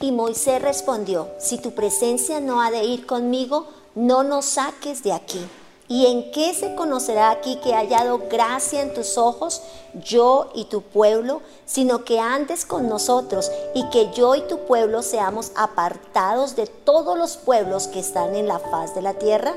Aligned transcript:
Y 0.00 0.10
Moisés 0.10 0.60
respondió, 0.60 1.28
si 1.38 1.56
tu 1.56 1.70
presencia 1.70 2.40
no 2.40 2.60
ha 2.60 2.72
de 2.72 2.82
ir 2.82 3.06
conmigo, 3.06 3.68
no 3.94 4.24
nos 4.24 4.44
saques 4.44 5.04
de 5.04 5.12
aquí. 5.12 5.38
¿Y 5.86 6.06
en 6.06 6.32
qué 6.32 6.52
se 6.52 6.74
conocerá 6.74 7.30
aquí 7.30 7.60
que 7.62 7.70
he 7.70 7.74
hallado 7.74 8.22
gracia 8.28 8.82
en 8.82 8.92
tus 8.92 9.16
ojos, 9.16 9.62
yo 9.94 10.50
y 10.52 10.64
tu 10.64 10.82
pueblo, 10.82 11.42
sino 11.64 12.04
que 12.04 12.18
andes 12.18 12.66
con 12.66 12.88
nosotros 12.88 13.52
y 13.72 13.88
que 13.90 14.10
yo 14.12 14.34
y 14.34 14.40
tu 14.48 14.66
pueblo 14.66 15.00
seamos 15.00 15.52
apartados 15.54 16.56
de 16.56 16.66
todos 16.66 17.16
los 17.16 17.36
pueblos 17.36 17.86
que 17.86 18.00
están 18.00 18.34
en 18.34 18.48
la 18.48 18.58
faz 18.58 18.96
de 18.96 19.02
la 19.02 19.14
tierra? 19.14 19.54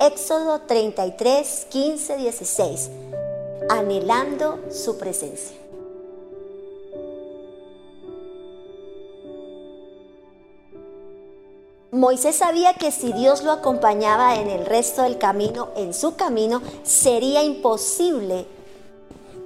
Éxodo 0.00 0.62
33, 0.66 1.66
15, 1.68 2.16
16. 2.16 2.90
Anhelando 3.68 4.60
su 4.70 4.96
presencia. 4.96 5.58
Moisés 11.94 12.34
sabía 12.34 12.74
que 12.74 12.90
si 12.90 13.12
Dios 13.12 13.44
lo 13.44 13.52
acompañaba 13.52 14.34
en 14.40 14.50
el 14.50 14.66
resto 14.66 15.02
del 15.02 15.16
camino, 15.16 15.68
en 15.76 15.94
su 15.94 16.16
camino, 16.16 16.60
sería 16.82 17.44
imposible 17.44 18.46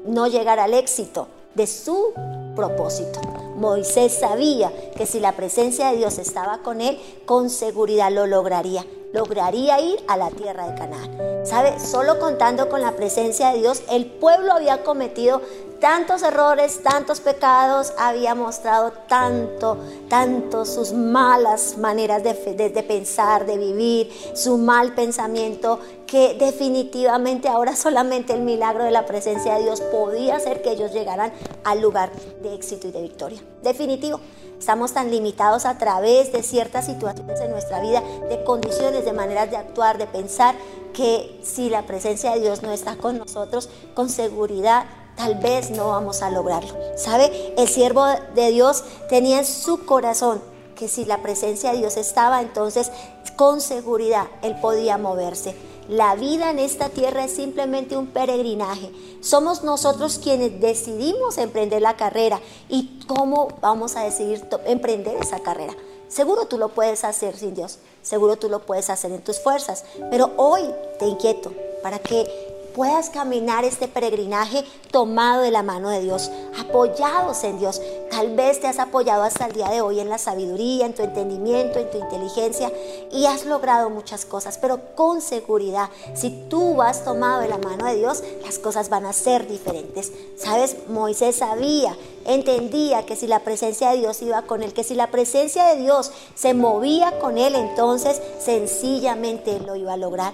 no 0.07 0.27
llegar 0.29 0.59
al 0.59 0.73
éxito 0.73 1.29
de 1.55 1.67
su 1.67 2.15
propósito. 2.57 3.21
Moisés 3.57 4.15
sabía 4.15 4.73
que 4.97 5.05
si 5.05 5.21
la 5.21 5.33
presencia 5.33 5.91
de 5.91 5.99
Dios 5.99 6.17
estaba 6.17 6.63
con 6.63 6.81
él, 6.81 6.99
con 7.27 7.51
seguridad 7.51 8.11
lo 8.11 8.27
lograría. 8.27 8.87
Lograría 9.13 9.81
ir 9.81 9.99
a 10.07 10.17
la 10.17 10.31
tierra 10.31 10.67
de 10.69 10.79
Canaán. 10.79 11.47
¿Sabe? 11.47 11.81
Solo 11.81 12.19
contando 12.19 12.69
con 12.69 12.83
la 12.83 12.93
presencia 12.93 13.53
de 13.53 13.61
Dios, 13.61 13.83
el 13.91 14.07
pueblo 14.07 14.53
había 14.53 14.83
cometido 14.83 15.41
tantos 15.81 16.23
errores, 16.23 16.83
tantos 16.83 17.21
pecados, 17.21 17.93
había 17.99 18.35
mostrado 18.35 18.93
tanto, 19.09 19.79
tanto 20.09 20.65
sus 20.65 20.93
malas 20.93 21.79
maneras 21.79 22.23
de, 22.23 22.35
pensar, 22.83 23.47
de 23.47 23.57
vivir, 23.59 24.13
su 24.35 24.59
mal 24.59 24.95
pensamiento, 24.95 25.79
que 26.07 26.35
definitivamente 26.35 27.49
ahora 27.49 27.77
solamente 27.77 28.33
el 28.33 28.41
milagro 28.41 28.85
de 28.85 28.91
la 28.91 29.07
presencia 29.07 29.55
de 29.55 29.65
Dios 29.65 29.81
podía 29.81 30.37
hacer 30.37 30.63
que 30.63 30.73
ellos 30.73 30.93
llegaran 30.93 31.33
al 31.65 31.81
lugar 31.81 32.11
de 32.43 32.55
éxito 32.55 32.89
y 32.89 32.93
de 32.93 33.03
victoria. 33.03 33.41
Definitivo. 33.63 34.21
Estamos 34.59 34.93
tan 34.93 35.11
limitados 35.11 35.65
a 35.65 35.79
través 35.79 36.33
de 36.33 36.43
ciertas 36.43 36.87
situaciones 36.87 37.41
en 37.41 37.51
nuestra 37.51 37.81
vida, 37.81 38.03
de 38.29 38.43
condiciones, 38.45 39.05
de 39.05 39.13
maneras 39.13 39.51
de 39.51 39.57
actuar, 39.57 39.99
de 39.99 40.07
pensar, 40.07 40.55
que 40.93 41.41
si 41.45 41.71
la 41.71 41.83
presencia 41.83 42.33
de 42.33 42.41
Dios 42.41 42.63
no 42.63 42.73
está 42.73 42.97
con 42.97 43.19
nosotros, 43.19 43.69
con 43.95 44.09
seguridad 44.09 44.85
tal 45.17 45.35
vez 45.37 45.71
no 45.71 45.89
vamos 45.89 46.23
a 46.23 46.31
lograrlo. 46.31 46.75
¿Sabe? 46.97 47.55
El 47.57 47.69
siervo 47.69 48.07
de 48.35 48.51
Dios 48.51 48.85
tenía 49.09 49.39
en 49.39 49.45
su 49.45 49.85
corazón 49.85 50.41
que 50.77 50.89
si 50.89 51.05
la 51.05 51.19
presencia 51.19 51.73
de 51.73 51.79
Dios 51.79 51.97
estaba, 51.97 52.41
entonces 52.41 52.91
con 53.37 53.61
seguridad 53.61 54.27
él 54.43 54.57
podía 54.61 54.97
moverse. 54.97 55.55
La 55.89 56.15
vida 56.17 56.51
en 56.51 56.59
esta 56.59 56.91
tierra 56.91 57.25
es 57.25 57.33
simplemente 57.33 57.97
un 57.97 58.09
peregrinaje. 58.09 58.93
Somos 59.23 59.65
nosotros 59.65 60.21
quienes 60.23 60.61
decidimos 60.61 61.39
emprender 61.39 61.81
la 61.81 61.97
carrera. 61.97 62.41
¿Y 62.69 63.01
cómo 63.07 63.49
vamos 63.63 63.97
a 63.97 64.05
decidir 64.05 64.47
emprender 64.67 65.17
esa 65.17 65.41
carrera? 65.41 65.75
Seguro 66.09 66.47
tú 66.47 66.59
lo 66.59 66.69
puedes 66.69 67.05
hacer 67.05 67.37
sin 67.37 67.55
Dios. 67.55 67.79
Seguro 68.03 68.37
tú 68.37 68.51
lo 68.51 68.67
puedes 68.67 68.91
hacer 68.91 69.13
en 69.13 69.23
tus 69.23 69.41
fuerzas. 69.41 69.85
Pero 70.11 70.33
hoy 70.37 70.63
te 70.99 71.07
inquieto 71.07 71.55
para 71.83 71.99
que 71.99 72.48
puedas 72.79 73.11
caminar 73.11 73.65
este 73.65 73.89
peregrinaje 73.89 74.65
tomado 74.93 75.43
de 75.43 75.51
la 75.51 75.65
mano 75.65 75.91
de 75.91 76.01
Dios, 76.01 76.31
apoyados 76.61 77.43
en 77.43 77.59
Dios. 77.59 77.83
Tal 78.09 78.37
vez 78.37 78.61
te 78.61 78.69
has 78.69 78.79
apoyado 78.79 79.25
hasta 79.25 79.47
el 79.47 79.53
día 79.53 79.69
de 79.69 79.81
hoy 79.81 79.99
en 79.99 80.09
la 80.09 80.17
sabiduría, 80.17 80.87
en 80.87 80.95
tu 80.95 81.03
entendimiento, 81.03 81.81
en 81.81 81.91
tu 81.91 81.99
inteligencia 81.99 82.71
y 83.11 83.27
has 83.27 83.47
logrado 83.47 83.91
muchas 83.91 84.25
cosas, 84.25 84.59
pero 84.59 84.95
con 84.95 85.21
seguridad, 85.21 85.91
si 86.15 86.31
tú 86.49 86.77
vas 86.77 87.03
tomado 87.03 87.41
de 87.41 87.49
la 87.49 87.59
mano 87.59 87.85
de 87.85 87.97
Dios, 87.97 88.23
las 88.45 88.61
cosas 88.61 88.89
van 88.89 89.07
a 89.07 89.13
ser 89.13 89.49
diferentes. 89.49 90.13
¿Sabes? 90.37 90.77
Moisés 90.89 91.35
sabía, 91.35 91.97
entendía 92.27 93.05
que 93.05 93.17
si 93.17 93.27
la 93.27 93.41
presencia 93.41 93.91
de 93.91 93.99
Dios 93.99 94.23
iba 94.23 94.43
con 94.43 94.63
él, 94.63 94.73
que 94.73 94.85
si 94.85 94.95
la 94.95 95.11
presencia 95.11 95.65
de 95.65 95.83
Dios 95.83 96.13
se 96.37 96.55
movía 96.55 97.19
con 97.19 97.39
él, 97.39 97.57
entonces 97.57 98.23
sencillamente 98.39 99.59
lo 99.59 99.75
iba 99.75 99.95
a 99.95 99.97
lograr. 99.97 100.33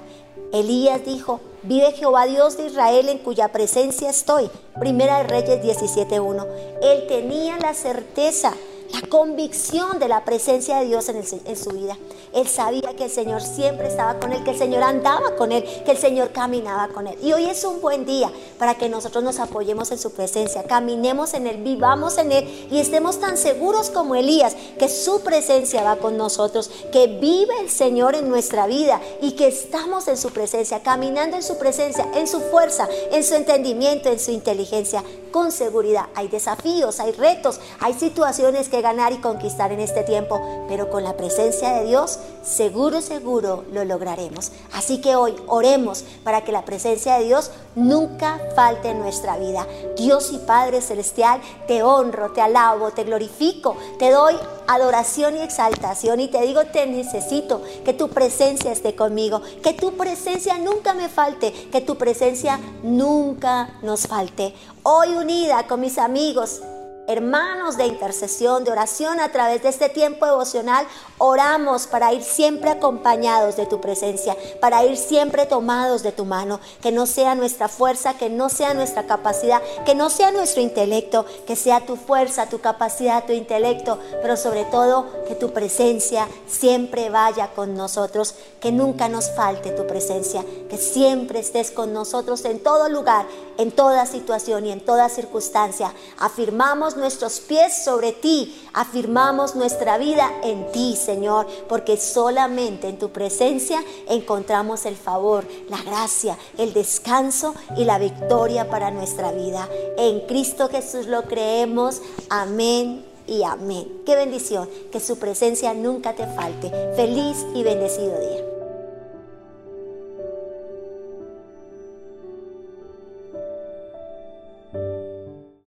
Elías 0.55 1.05
dijo, 1.05 1.41
vive 1.65 1.91
Jehová 1.93 2.27
Dios 2.27 2.57
de 2.57 2.67
Israel 2.67 3.09
en 3.09 3.19
cuya 3.19 3.49
presencia 3.49 4.09
estoy. 4.09 4.49
Primera 4.79 5.19
de 5.19 5.25
Reyes 5.25 5.61
17.1. 5.61 6.47
Él 6.81 7.07
tenía 7.09 7.59
la 7.59 7.75
certeza 7.75 8.55
la 8.93 9.01
convicción 9.09 9.99
de 9.99 10.09
la 10.09 10.25
presencia 10.25 10.81
de 10.81 10.87
Dios 10.87 11.09
en, 11.09 11.57
su 11.57 11.71
vida. 11.71 11.97
Él 12.33 12.47
sabía 12.49 12.95
que 12.97 13.05
el 13.05 13.11
Señor 13.11 13.43
siempre 13.43 13.89
estaba 13.89 14.19
con 14.19 14.33
él, 14.33 14.43
que 14.45 14.51
el 14.51 14.59
Señor 14.59 14.83
andaba 14.83 15.37
con 15.37 15.53
él, 15.53 15.65
que 15.85 15.93
el 15.93 15.99
Señor 15.99 16.33
caminaba 16.33 16.89
con 16.89 17.07
él. 17.07 17.17
Y 17.23 17.33
hoy 17.33 17.47
es 17.47 17.65
un 17.65 17.81
buen 17.81 18.05
día 18.05 18.31
para 18.59 18.75
que 18.75 18.89
nosotros 18.89 19.25
nos 19.25 19.39
apoyemos 19.39 19.91
en 19.91 19.99
su 19.99 20.13
presencia, 20.13 20.65
caminemos 20.65 21.35
en 21.35 21.47
él, 21.47 21.63
vivamos 21.63 22.19
en 22.19 22.33
él 22.33 22.69
y 22.71 22.79
estemos 22.79 23.21
tan 23.21 23.37
seguros 23.37 23.91
como 23.91 24.15
Elías 24.15 24.57
que 24.79 24.89
su 24.89 25.21
presencia 25.23 25.83
va 25.83 25.97
con 25.97 26.17
nosotros, 26.17 26.71
que 26.93 27.07
vive 27.07 27.55
el 27.61 27.71
Señor 27.71 28.15
en 28.15 28.29
nuestra 28.29 28.67
vida 28.67 29.01
y 29.21 29.33
que 29.33 29.49
estamos 29.49 30.09
en 30.09 30.17
su 30.17 30.31
presencia, 30.31 30.83
caminando 30.83 31.37
en 31.37 31.43
su 31.43 31.59
presencia, 31.59 32.07
en 32.15 32.27
su 32.27 32.41
fuerza, 32.41 32.89
en 33.13 33.25
su 33.25 33.35
entendimiento, 33.35 34.09
en 34.09 34.19
su 34.19 34.31
inteligencia, 34.31 35.03
con 35.31 35.51
seguridad. 35.51 36.07
Hay 36.15 36.29
desafíos, 36.29 37.01
hay 37.01 37.13
retos, 37.13 37.61
hay 37.81 37.95
situaciones 37.95 38.69
ganar 38.81 39.13
y 39.13 39.19
conquistar 39.19 39.73
en 39.73 39.81
este 39.81 40.03
tiempo, 40.03 40.41
pero 40.69 40.91
con 40.91 41.05
la 41.05 41.17
presencia 41.17 41.75
de 41.75 41.87
Dios, 41.87 42.19
seguro, 42.43 43.01
seguro 43.01 43.65
lo 43.73 43.85
lograremos. 43.85 44.53
Así 44.73 45.01
que 45.01 45.17
hoy 45.17 45.35
oremos 45.47 46.05
para 46.23 46.45
que 46.45 46.53
la 46.53 46.65
presencia 46.65 47.19
de 47.19 47.25
Dios 47.25 47.51
nunca 47.75 48.41
falte 48.55 48.91
en 48.91 48.99
nuestra 48.99 49.37
vida. 49.37 49.67
Dios 49.97 50.33
y 50.33 50.39
Padre 50.39 50.81
Celestial, 50.81 51.41
te 51.67 51.83
honro, 51.83 52.33
te 52.33 52.41
alabo, 52.41 52.91
te 52.91 53.05
glorifico, 53.05 53.77
te 53.99 54.11
doy 54.11 54.35
adoración 54.67 55.37
y 55.37 55.41
exaltación 55.41 56.21
y 56.21 56.29
te 56.29 56.41
digo, 56.43 56.65
te 56.67 56.87
necesito, 56.87 57.63
que 57.85 57.93
tu 57.93 58.09
presencia 58.09 58.73
esté 58.73 58.95
conmigo, 58.95 59.43
que 59.63 59.73
tu 59.73 59.93
presencia 59.93 60.59
nunca 60.59 60.95
me 60.95 61.09
falte, 61.09 61.53
que 61.53 61.81
tu 61.81 61.97
presencia 61.97 62.59
nunca 62.83 63.79
nos 63.83 64.07
falte. 64.07 64.55
Hoy 64.83 65.15
unida 65.15 65.67
con 65.67 65.81
mis 65.81 65.99
amigos, 65.99 66.61
hermanos 67.07 67.77
de 67.77 67.87
intercesión, 67.87 68.65
de 68.65 68.73
oración 68.73 69.21
a 69.21 69.31
través 69.31 69.63
de 69.63 69.69
este 69.69 69.89
tiempo 69.89 70.27
devocional, 70.27 70.87
oramos 71.19 71.87
para 71.87 72.13
ir 72.13 72.23
siempre 72.23 72.71
acompañados 72.71 73.57
de 73.57 73.67
tu 73.67 73.81
presencia, 73.81 74.37
para 74.61 74.85
ir 74.85 74.97
siempre 74.97 75.47
tomados 75.47 76.03
de 76.03 76.13
tu 76.13 76.25
mano, 76.25 76.61
que 76.83 76.93
no 76.93 77.07
sea 77.07 77.35
nuestra 77.35 77.69
fuerza, 77.69 78.15
que 78.15 78.31
no 78.31 78.49
sea 78.49 78.75
nuestra 78.75 79.07
capacidad, 79.07 79.63
que 79.85 79.95
no 79.95 80.11
sea 80.11 80.31
nuestro 80.31 80.63
intelecto, 80.63 81.27
que 81.47 81.57
sea 81.57 81.85
tu 81.85 81.97
fuerza, 81.97 82.49
tu 82.49 82.61
capacidad, 82.61 83.25
tu 83.25 83.33
intelecto, 83.33 83.99
pero 84.23 84.37
sobre 84.37 84.65
todo 84.65 85.07
que 85.29 85.35
tu 85.35 85.53
presencia 85.53 86.29
siempre 86.47 87.11
vaya 87.11 87.49
con 87.55 87.75
nosotros, 87.75 88.35
que 88.61 88.73
nunca 88.73 89.09
nos 89.09 89.31
falte 89.31 89.71
tu 89.71 89.87
presencia, 89.87 90.45
que 90.71 90.79
siempre 90.79 91.41
estés 91.41 91.71
con 91.71 91.93
nosotros 91.93 92.45
en 92.45 92.63
todo 92.63 92.89
lugar, 92.89 93.27
en 93.59 93.71
toda 93.71 94.07
situación 94.07 94.67
y 94.67 94.73
en 94.73 94.81
toda 94.81 95.09
circunstancia. 95.09 95.93
Afirmamos 96.19 96.97
nuestros 96.97 97.41
pies 97.41 97.85
sobre 97.85 98.13
ti, 98.13 98.61
afirmamos 98.73 99.55
nuestra 99.55 99.99
vida 99.99 100.31
en 100.43 100.71
ti, 100.73 100.97
Señor, 100.97 101.47
porque 101.69 101.97
solamente 101.97 102.89
en 102.89 102.99
tu 102.99 103.11
presencia 103.11 103.83
encontramos 104.09 104.87
el 104.87 104.97
favor, 104.97 105.47
la 105.69 105.83
gracia, 105.83 106.39
el 106.59 106.73
descanso 106.73 107.55
y 107.77 107.85
la 107.85 107.99
victoria 107.99 108.69
para 108.71 108.91
nuestra 108.91 109.33
vida. 109.33 109.69
En 109.97 110.21
Cristo 110.27 110.69
Jesús 110.69 111.07
lo 111.07 111.23
creemos. 111.25 112.01
Amén 112.31 113.05
y 113.27 113.43
amén. 113.43 114.03
Qué 114.05 114.17
bendición, 114.17 114.69
que 114.93 115.01
su 115.01 115.19
presencia 115.19 115.75
nunca 115.75 116.15
te 116.15 116.27
falte. 116.27 116.71
Feliz 116.97 117.45
y 117.55 117.63
bendecido 117.63 118.19
día. 118.19 118.54